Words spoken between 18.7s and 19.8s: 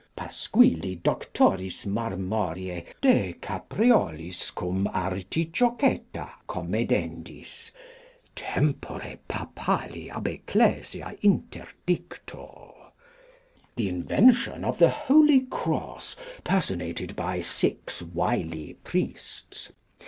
Priests.